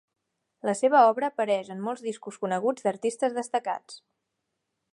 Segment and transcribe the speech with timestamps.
[0.67, 4.01] La seva obra apareix en molts discos coneguts d'artistes destacats.